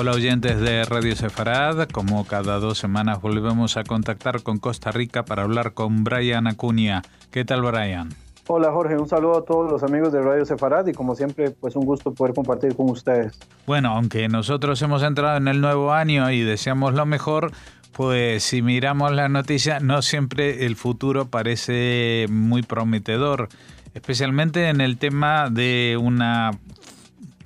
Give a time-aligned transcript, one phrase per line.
[0.00, 5.24] Hola oyentes de Radio Sefarad, como cada dos semanas volvemos a contactar con Costa Rica
[5.24, 7.02] para hablar con Brian Acuña.
[7.32, 8.10] ¿Qué tal Brian?
[8.46, 11.74] Hola Jorge, un saludo a todos los amigos de Radio Sefarad y como siempre pues
[11.74, 13.40] un gusto poder compartir con ustedes.
[13.66, 17.50] Bueno, aunque nosotros hemos entrado en el nuevo año y deseamos lo mejor,
[17.90, 23.48] pues si miramos la noticia no siempre el futuro parece muy prometedor,
[23.94, 26.52] especialmente en el tema de una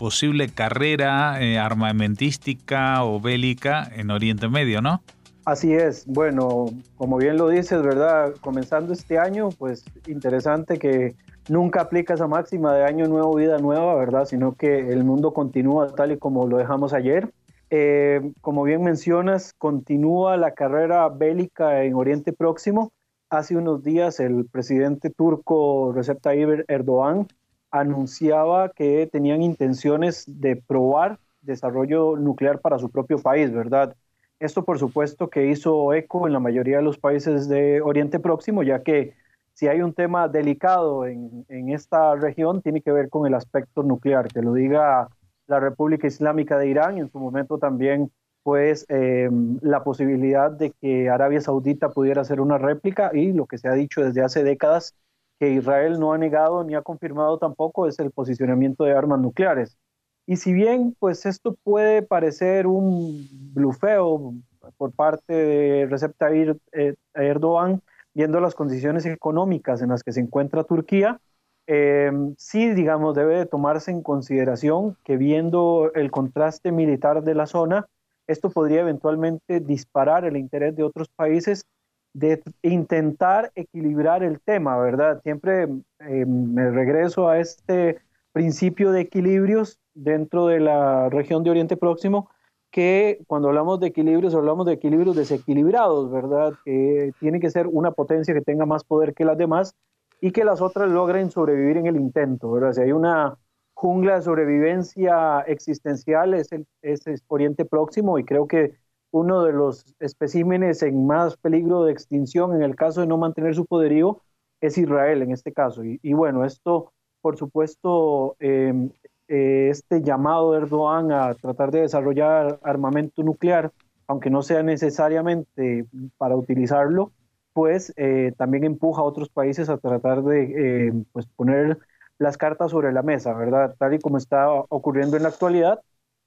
[0.02, 5.00] posible carrera eh, armamentística o bélica en Oriente Medio, ¿no?
[5.44, 6.66] Así es, bueno,
[6.96, 8.34] como bien lo dices, ¿verdad?
[8.40, 11.14] Comenzando este año, pues interesante que
[11.48, 14.24] nunca aplica esa máxima de año nuevo, vida nueva, ¿verdad?
[14.24, 17.30] Sino que el mundo continúa tal y como lo dejamos ayer.
[17.70, 22.90] Eh, como bien mencionas, continúa la carrera bélica en Oriente Próximo.
[23.30, 27.28] Hace unos días el presidente turco Recep Tayyip Erdogan
[27.72, 33.96] anunciaba que tenían intenciones de probar desarrollo nuclear para su propio país, ¿verdad?
[34.38, 38.62] Esto, por supuesto, que hizo eco en la mayoría de los países de Oriente Próximo,
[38.62, 39.14] ya que
[39.54, 44.28] si hay un tema delicado en, esta región, tiene que ver con el aspecto nuclear,
[44.28, 45.08] que lo diga
[45.46, 48.10] la República Islámica de Irán, y en su momento también,
[48.42, 53.58] pues, em, la posibilidad de que Arabia Saudita pudiera hacer una réplica, y lo que
[53.58, 54.94] se ha dicho desde hace décadas,
[55.42, 59.76] que Israel no ha negado ni ha confirmado tampoco es el posicionamiento de armas nucleares.
[60.24, 64.34] Y si bien pues esto puede parecer un blufeo
[64.76, 67.82] por parte de Recep Tayyip eh, Erdogan,
[68.14, 71.20] viendo las condiciones económicas en las que se encuentra Turquía,
[71.66, 77.46] em, sí, digamos, debe de tomarse en consideración que viendo el contraste militar de la
[77.46, 77.88] zona,
[78.28, 81.64] esto podría eventualmente disparar el interés de otros países
[82.14, 85.20] de intentar equilibrar el tema, ¿verdad?
[85.22, 85.68] Siempre
[86.00, 87.98] eh, me regreso a este
[88.32, 92.28] principio de equilibrios dentro de la región de Oriente Próximo,
[92.70, 96.54] que cuando hablamos de equilibrios, hablamos de equilibrios desequilibrados, ¿verdad?
[96.64, 99.74] Que tiene que ser una potencia que tenga más poder que las demás
[100.20, 102.72] y que las otras logren sobrevivir en el intento, ¿verdad?
[102.72, 103.36] Si hay una
[103.74, 108.76] jungla de sobrevivencia existencial, es, el, es Oriente Próximo y creo que
[109.12, 113.54] uno de los especímenes en más peligro de extinción en el caso de no mantener
[113.54, 114.20] su poderío
[114.60, 115.82] es Israel en este caso.
[115.84, 118.90] Y, bueno, esto, por supuesto, em,
[119.28, 123.72] eh, este llamado de Erdogan a tratar de desarrollar armamento nuclear,
[124.06, 125.86] aunque no sea necesariamente
[126.16, 127.12] para utilizarlo,
[127.52, 131.78] pues eh, también empuja a otros países a tratar de em, pues poner
[132.18, 133.74] las cartas sobre la mesa, ¿verdad?
[133.78, 135.80] Tal y como está ocurriendo en la actualidad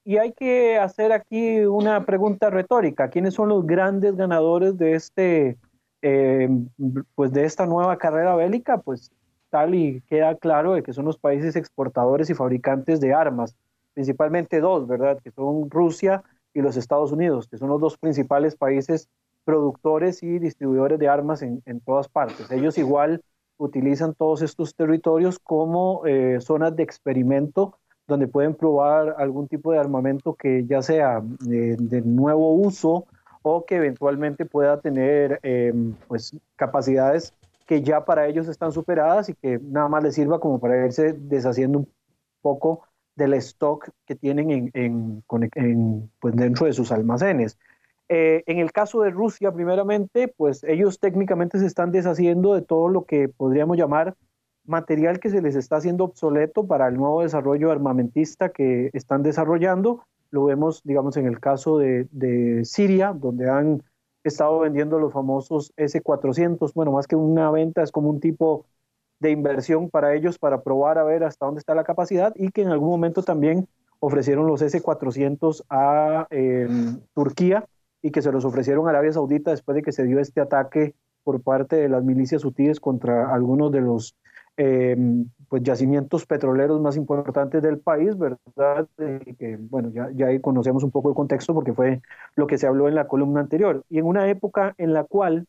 [0.06, 3.10] y hay que hacer aquí una pregunta retórica.
[3.10, 5.58] ¿Quiénes son los grandes ganadores de, este,
[6.00, 6.48] eh,
[7.16, 8.78] pues de esta nueva carrera bélica?
[8.78, 9.10] Pues
[9.50, 13.56] tal y queda claro de que son los países exportadores y fabricantes de armas,
[13.94, 15.18] principalmente dos, ¿verdad?
[15.24, 16.22] Que son Rusia
[16.54, 19.08] y los Estados Unidos, que son los dos principales países
[19.44, 22.48] productores y distribuidores de armas en, en todas partes.
[22.52, 23.22] Ellos igual
[23.56, 29.78] utilizan todos estos territorios como eh, zonas de experimento donde pueden probar algún tipo de
[29.78, 33.06] armamento que ya sea eh, de nuevo uso
[33.42, 37.32] o que eventualmente pueda tener em, pues, capacidades
[37.66, 41.12] que ya para ellos están superadas y que nada más les sirva como para irse
[41.12, 41.88] deshaciendo un
[42.40, 42.82] poco
[43.16, 45.22] del stock que tienen en,
[46.20, 47.58] pues dentro de sus almacenes.
[48.08, 52.88] Eh, en el caso de Rusia, primeramente, pues ellos técnicamente se están deshaciendo de todo
[52.88, 54.14] lo que podríamos llamar
[54.66, 60.02] material que se les está haciendo obsoleto para el nuevo desarrollo armamentista que están desarrollando.
[60.30, 63.82] Lo vemos, digamos, en el caso de, Siria, donde han
[64.24, 66.72] estado vendiendo los famosos S-400.
[66.74, 68.66] Bueno, más que una venta, es como un tipo
[69.20, 72.62] de inversión para ellos para probar a ver hasta dónde está la capacidad y que
[72.62, 73.66] en algún momento también
[73.98, 77.64] ofrecieron los S-400 a em, Turquía
[78.02, 80.94] y que se los ofrecieron a Arabia Saudita después de que se dio este ataque
[81.24, 84.14] por parte de las milicias hutíes contra algunos de los
[84.58, 88.88] Em, pues yacimientos petroleros más importantes del país, ¿verdad?
[89.38, 92.00] que, bueno, ya, ya ahí conocemos un poco el contexto porque fue
[92.36, 93.84] lo que se habló en la columna anterior.
[93.90, 95.46] Y en una época en la cual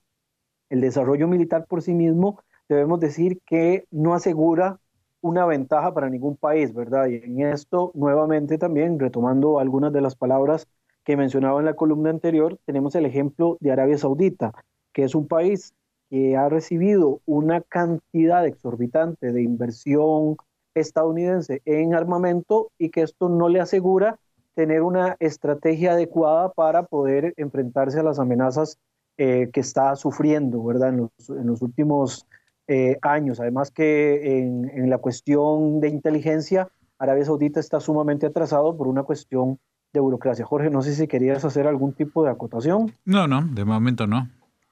[0.69, 4.79] el desarrollo militar por sí mismo, debemos decir que no asegura
[5.21, 7.07] una ventaja para ningún país, ¿verdad?
[7.07, 10.67] Y en esto, nuevamente también, retomando algunas de las palabras
[11.03, 14.53] que mencionaba en la columna anterior, tenemos el ejemplo de Arabia Saudita,
[14.93, 15.73] que es un país
[16.09, 20.37] que ha recibido una cantidad exorbitante de inversión
[20.73, 24.19] estadounidense en armamento y que esto no le asegura
[24.53, 28.79] tener una estrategia adecuada para poder enfrentarse a las amenazas
[29.17, 30.89] eh, que está sufriendo, ¿verdad?
[30.89, 31.09] En
[31.47, 32.25] los, últimos
[32.67, 33.39] eh, años.
[33.39, 39.03] Además que en, en, la cuestión de inteligencia, Arabia Saudita está sumamente atrasado por una
[39.03, 39.59] cuestión
[39.93, 40.45] de burocracia.
[40.45, 42.91] Jorge, no sé si querías hacer algún tipo de acotación.
[43.05, 44.29] No, no, de momento no.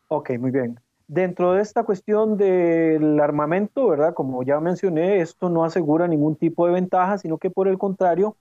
[0.07, 0.79] Ok, muy bien.
[1.07, 4.15] Dentro de esta cuestión del armamento, ¿verdad?
[4.15, 8.37] Como ya mencioné, esto no asegura ningún tipo de ventaja, sino que por el contrario,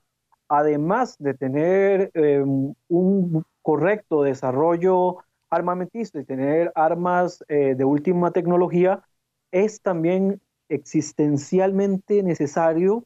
[0.48, 5.18] además de tener em, un correcto desarrollo
[5.50, 9.04] armamentista y tener armas eh, de última tecnología,
[9.52, 13.04] es también existencialmente necesario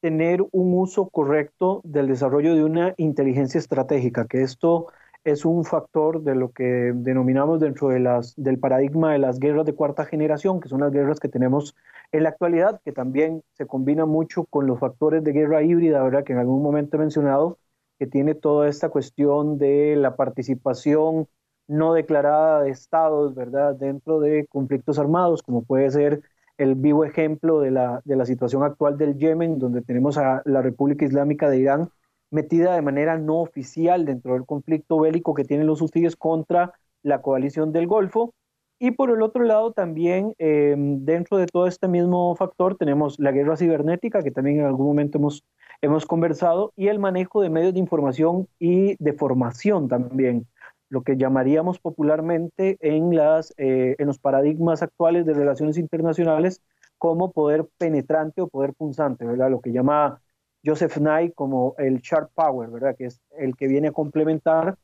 [0.00, 4.86] tener un uso correcto del desarrollo de una inteligencia estratégica, que esto
[5.26, 9.66] es un factor de lo que denominamos dentro de las, del paradigma de las guerras
[9.66, 11.74] de cuarta generación, que son las guerras que tenemos
[12.12, 16.22] en la actualidad, que también se combina mucho con los factores de guerra híbrida, ¿verdad?
[16.22, 17.58] que en algún momento he mencionado,
[17.98, 21.26] que tiene toda esta cuestión de la participación
[21.66, 26.22] no declarada de estados, ¿verdad?, dentro de conflictos armados, como puede ser
[26.56, 30.62] el vivo ejemplo de la, de la situación actual del Yemen, donde tenemos a la
[30.62, 31.90] República Islámica de Irán
[32.30, 37.22] metida de manera no oficial dentro del conflicto bélico que tienen los hutíes contra la
[37.22, 38.34] coalición del Golfo.
[38.78, 43.32] Y por el otro lado, también em, dentro de todo este mismo factor tenemos la
[43.32, 45.44] guerra cibernética, que también en algún momento hemos,
[45.80, 50.46] hemos conversado, y el manejo de medios de información y de formación también
[50.88, 56.62] lo que llamaríamos popularmente en, las, eh, en los paradigmas actuales de relaciones internacionales
[56.98, 59.50] como poder penetrante o poder punzante, ¿verdad?
[59.50, 60.20] Lo que llama
[60.64, 62.96] Joseph Nye como el sharp power, ¿verdad?
[62.96, 64.76] Que es el que viene a complementar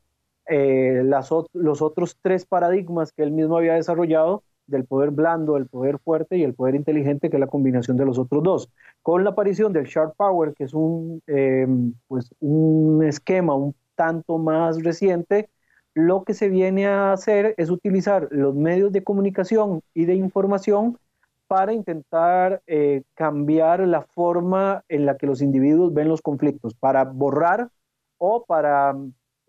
[0.47, 5.67] eh, las, los otros tres paradigmas que él mismo había desarrollado del poder blando, el
[5.67, 8.69] poder fuerte y el poder inteligente, que es la combinación de los otros dos.
[9.01, 11.67] Con la aparición del sharp power, que es un, eh,
[12.07, 15.49] pues un esquema un tanto más reciente,
[15.93, 20.97] lo que se viene a hacer es utilizar los medios de comunicación y de información
[21.47, 27.03] para intentar eh, cambiar la forma en la que los individuos ven los conflictos, para
[27.03, 27.69] borrar
[28.17, 28.95] o para,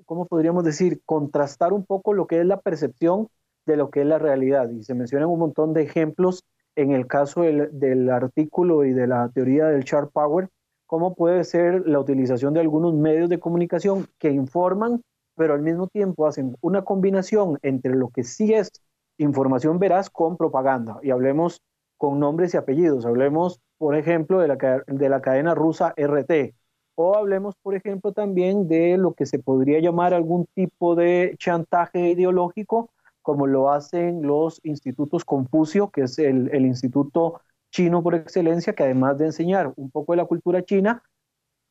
[0.04, 3.28] ¿cómo podríamos decir?, contrastar un poco lo que es la percepción
[3.66, 4.70] de lo que es la realidad.
[4.70, 6.44] Y se mencionan un montón de ejemplos
[6.76, 10.48] en el caso del, del artículo y de la teoría del Sharp Power,
[10.86, 15.00] cómo puede ser la utilización de algunos medios de comunicación que informan
[15.36, 18.70] pero al mismo tiempo hacen una combinación entre lo que sí es
[19.18, 20.98] información veraz con propaganda.
[21.02, 21.60] Y hablemos
[22.04, 23.06] con nombres y apellidos.
[23.06, 26.54] Hablemos, por ejemplo, de la, de la cadena rusa RT.
[26.96, 32.10] O hablemos, por ejemplo, también de lo que se podría llamar algún tipo de chantaje
[32.10, 32.90] ideológico,
[33.22, 37.40] como lo hacen los institutos Confucio, que es el, el instituto
[37.70, 41.02] chino por excelencia, que además de enseñar un poco de la cultura china,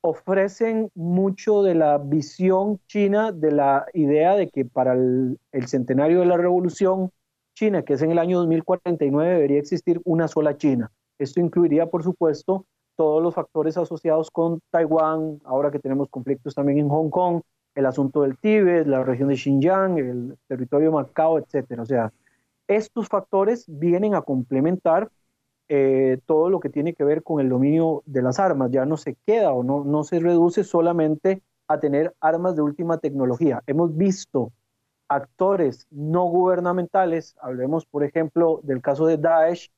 [0.00, 5.38] ofrecen mucho de la visión china, de la idea de que para el,
[5.68, 7.12] centenario de la revolución
[7.54, 10.90] china, que es en el año 2049, debería existir una sola China.
[11.18, 12.66] Esto incluiría, por supuesto,
[12.96, 17.40] todos los factores asociados con Taiwán, ahora que tenemos conflictos también en Hong Kong,
[17.74, 21.82] el asunto del Tíbet, la región de Xinjiang, el territorio de Macao, etcétera.
[21.82, 22.12] O sea,
[22.68, 25.10] estos factores vienen a complementar
[25.68, 28.70] eh, todo lo que tiene que ver con el dominio de las armas.
[28.70, 32.98] Ya no se queda o no, no se reduce solamente a tener armas de última
[32.98, 33.62] tecnología.
[33.66, 34.52] Hemos visto
[35.08, 39.70] actores no gubernamentales, hablemos por ejemplo del caso de Daesh,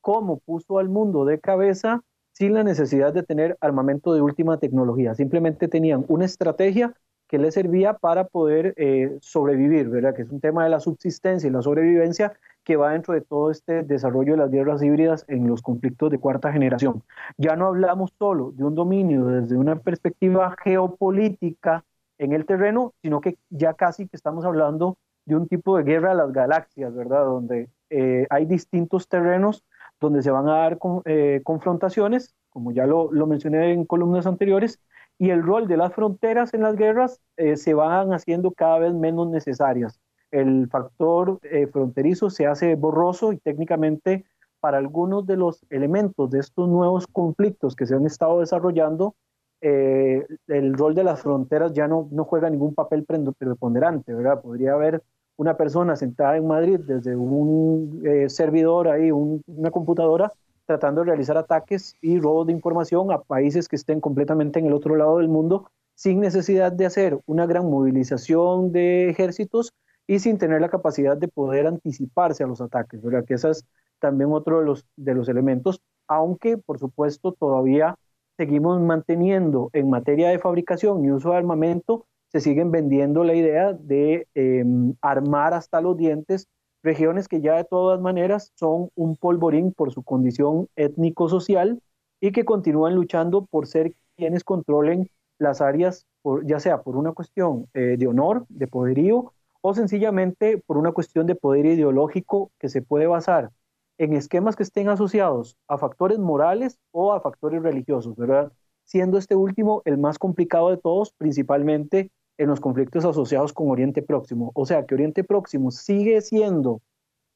[0.00, 5.14] cómo puso al mundo de cabeza sin la necesidad de tener armamento de última tecnología.
[5.14, 6.94] Simplemente tenían una estrategia
[7.28, 10.14] que les servía para poder eh, sobrevivir, ¿verdad?
[10.14, 12.32] Que es un tema de la subsistencia y la sobrevivencia
[12.64, 16.18] que va dentro de todo este desarrollo de las guerras híbridas en los conflictos de
[16.18, 17.04] cuarta generación.
[17.38, 21.84] Ya no hablamos solo de un dominio desde una perspectiva geopolítica
[22.20, 26.12] en el terreno, sino que ya casi que estamos hablando de un tipo de guerra
[26.12, 27.24] a las galaxias, ¿verdad?
[27.24, 29.64] Donde eh, hay distintos terrenos
[30.00, 34.80] donde se van a dar eh, confrontaciones, como ya lo, lo mencioné en columnas anteriores,
[35.18, 38.94] y el rol de las fronteras en las guerras eh, se van haciendo cada vez
[38.94, 40.00] menos necesarias.
[40.30, 44.24] El factor eh, fronterizo se hace borroso y técnicamente
[44.60, 49.14] para algunos de los elementos de estos nuevos conflictos que se han estado desarrollando,
[49.60, 54.40] eh, el rol de las fronteras ya no, no juega ningún papel preponderante, ¿verdad?
[54.40, 55.02] Podría haber
[55.36, 60.32] una persona sentada en Madrid desde un servidor ahí, una computadora,
[60.66, 64.72] tratando de realizar ataques y robos de información a países que estén completamente en el
[64.72, 69.74] otro lado del mundo sin necesidad de hacer una gran movilización de ejércitos
[70.06, 73.24] y sin tener la capacidad de poder anticiparse a los ataques, ¿verdad?
[73.26, 73.66] Que ese es
[73.98, 77.96] también otro de los, de los elementos, aunque por supuesto todavía
[78.40, 83.74] seguimos manteniendo en materia de fabricación y uso de armamento, se siguen vendiendo la idea
[83.74, 86.48] de em, armar hasta los dientes
[86.82, 91.82] regiones que ya de todas maneras son un polvorín por su condición étnico-social
[92.18, 96.06] y que continúan luchando por ser quienes controlen las áreas
[96.42, 101.26] ya sea por una cuestión eh, de honor, de poderío, o sencillamente por una cuestión
[101.26, 103.50] de poder ideológico que se puede basar
[104.00, 108.50] en esquemas que estén asociados a factores morales o a factores religiosos, ¿verdad?
[108.84, 114.00] Siendo este último el más complicado de todos, principalmente en los conflictos asociados con Oriente
[114.00, 114.52] Próximo.
[114.54, 116.80] O sea que Oriente Próximo sigue siendo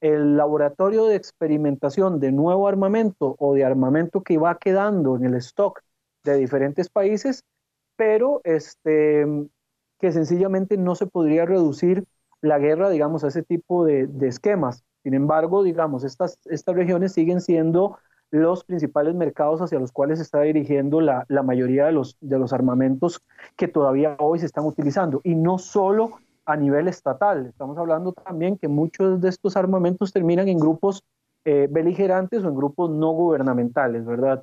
[0.00, 5.34] el laboratorio de experimentación de nuevo armamento o de armamento que va quedando en el
[5.34, 5.82] stock
[6.24, 7.44] de diferentes países,
[7.96, 9.26] pero este,
[10.00, 12.04] que sencillamente no se podría reducir
[12.40, 14.82] la guerra, digamos, a ese tipo de, esquemas.
[15.04, 17.98] Sin embargo, digamos, estas, estas regiones siguen siendo
[18.30, 22.38] los principales mercados hacia los cuales se está dirigiendo la, la, mayoría de los, de
[22.38, 23.22] los armamentos
[23.54, 25.20] que todavía hoy se están utilizando.
[25.22, 26.12] Y no solo
[26.46, 31.04] a nivel estatal, estamos hablando también que muchos de estos armamentos terminan en grupos
[31.44, 34.42] eh, beligerantes o en grupos no gubernamentales, ¿verdad?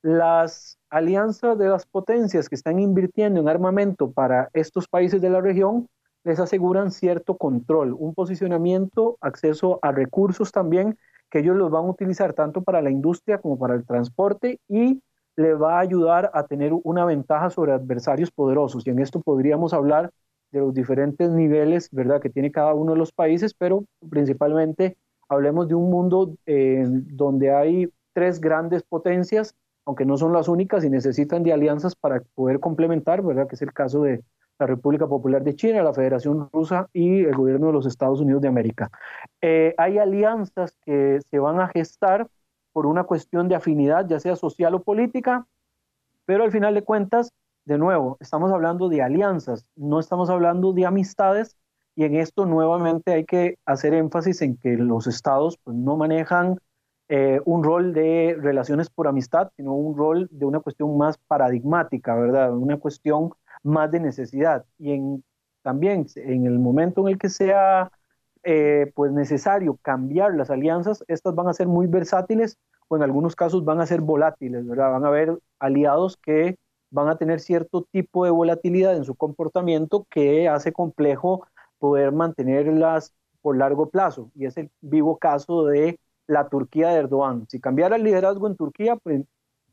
[0.00, 5.42] Las alianzas de las potencias que están invirtiendo en armamento para estos países de la
[5.42, 5.86] región
[6.28, 10.98] les aseguran cierto control, un posicionamiento, acceso a recursos también
[11.30, 15.00] que ellos los van a utilizar tanto para la industria como para el transporte y
[15.36, 18.86] le va a ayudar a tener una ventaja sobre adversarios poderosos.
[18.86, 20.10] Y en esto podríamos hablar
[20.50, 24.98] de los diferentes niveles, ¿verdad?, que tiene cada uno de los países, pero principalmente
[25.30, 29.54] hablemos de un mundo eh, donde hay tres grandes potencias,
[29.86, 33.62] aunque no son las únicas y necesitan de alianzas para poder complementar, ¿verdad?, que es
[33.62, 34.22] el caso de
[34.58, 38.42] la República Popular de China, la Federación Rusa y el gobierno de los Estados Unidos
[38.42, 38.90] de América.
[39.40, 42.28] Eh, hay alianzas que se van a gestar
[42.72, 45.46] por una cuestión de afinidad, ya sea social o política,
[46.24, 47.32] pero al final de cuentas,
[47.64, 51.56] de nuevo, estamos hablando de alianzas, no estamos hablando de amistades,
[51.94, 56.58] y en esto nuevamente hay que hacer énfasis en que los estados pues, no manejan
[57.08, 62.14] eh, un rol de relaciones por amistad, sino un rol de una cuestión más paradigmática,
[62.14, 62.54] ¿verdad?
[62.54, 63.30] Una cuestión
[63.62, 64.64] más de necesidad.
[64.78, 65.24] Y en,
[65.62, 67.90] también en el momento en el que sea
[68.44, 72.56] eh, pues necesario cambiar las alianzas, estas van a ser muy versátiles
[72.88, 74.92] o en algunos casos van a ser volátiles, ¿verdad?
[74.92, 76.56] Van a haber aliados que
[76.90, 81.46] van a tener cierto tipo de volatilidad en su comportamiento que hace complejo
[81.78, 83.12] poder mantenerlas
[83.42, 84.30] por largo plazo.
[84.34, 87.46] Y es el vivo caso de la Turquía de Erdogan.
[87.48, 89.22] Si cambiara el liderazgo en Turquía, pues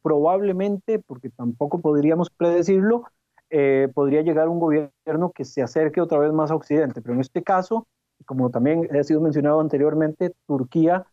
[0.01, 3.05] probablemente, porque tampoco podríamos predecirlo,
[3.49, 7.01] eh, podría llegar un gobierno que se acerque otra vez más a Occidente.
[7.01, 7.87] Pero en este caso,
[8.25, 11.05] como también ha sido mencionado anteriormente, Turquía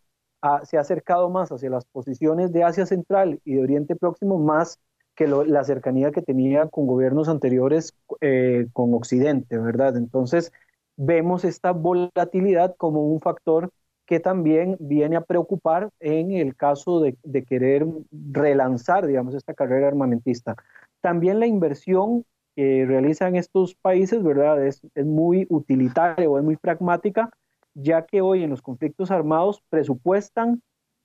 [0.65, 4.79] se ha acercado más hacia las posiciones de Asia Central y de Oriente Próximo más
[5.15, 9.97] que la cercanía que tenía con gobiernos anteriores eh, con Occidente, ¿verdad?
[9.97, 10.53] Entonces,
[10.97, 13.71] vemos esta volatilidad como un factor
[14.07, 19.89] que también viene a preocupar en el caso de, de querer relanzar, digamos, esta carrera
[19.89, 20.57] armamentista.
[21.03, 22.25] También la inversión
[22.57, 24.65] que realizan estos países, ¿verdad?
[24.65, 27.31] Es, es muy utilitaria o es muy pragmática,
[27.75, 30.63] ya que hoy en los conflictos armados presupuestan,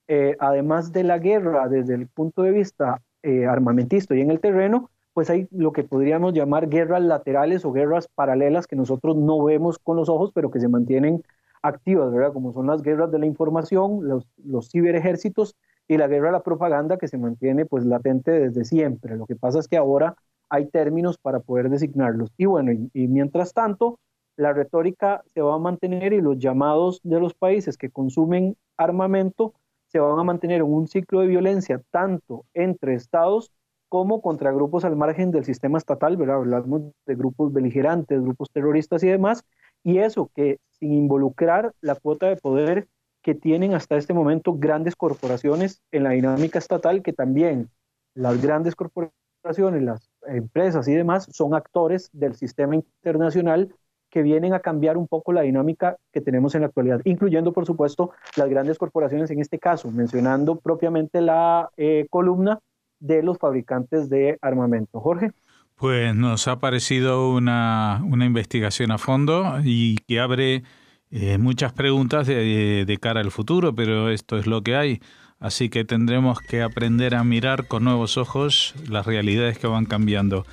[0.07, 4.39] eh, además de la guerra desde el punto de vista eh, armamentista y en el
[4.39, 9.43] terreno, pues hay lo que podríamos llamar guerras laterales o guerras paralelas que nosotros no
[9.43, 11.23] vemos con los ojos, pero que se mantienen
[11.63, 12.33] activas, ¿verdad?
[12.33, 15.55] Como son las guerras de la información, los, los ciberejércitos
[15.87, 19.15] y la guerra de la propaganda que se mantiene pues latente desde siempre.
[19.15, 20.15] Lo que pasa es que ahora
[20.49, 22.31] hay términos para poder designarlos.
[22.37, 23.99] Y bueno, y, mientras tanto,
[24.35, 29.53] la retórica se va a mantener y los llamados de los países que consumen armamento
[29.87, 33.51] se van a mantener en un ciclo de violencia tanto entre estados
[33.89, 36.37] como contra grupos al margen del sistema estatal, ¿verdad?
[36.37, 39.45] Hablamos de grupos beligerantes, grupos terroristas y demás,
[39.83, 42.87] y eso que sin involucrar la cuota de poder
[43.27, 47.69] que tienen hasta este momento grandes corporaciones en la dinámica estatal, que también
[48.13, 53.75] las grandes corporaciones las empresas y demás son actores del sistema internacional
[54.09, 57.65] que vienen a cambiar un poco la dinámica que tenemos en la actualidad, incluyendo, por
[57.65, 62.59] supuesto, las grandes corporaciones en este caso, mencionando propiamente la eh, columna
[63.01, 65.01] de los fabricantes de armamento.
[65.01, 65.33] Jorge.
[65.75, 70.63] Pues nos ha parecido una, una investigación a fondo y que abre
[71.11, 75.01] eh, muchas preguntas de, de cara al futuro, pero esto es lo que hay.
[75.39, 80.45] Así que tendremos que aprender a mirar con nuevos ojos las realidades que van cambiando.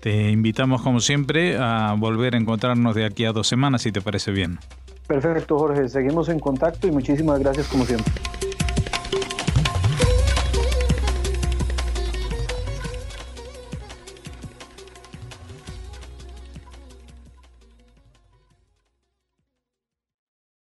[0.00, 4.00] Te invitamos, como siempre, a volver a encontrarnos de aquí a dos semanas, si te
[4.00, 4.58] parece bien.
[5.06, 5.88] Perfecto, Jorge.
[5.88, 8.12] Seguimos en contacto y muchísimas gracias, como siempre.